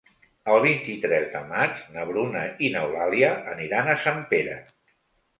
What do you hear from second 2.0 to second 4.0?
Bruna i n'Eulàlia aniran a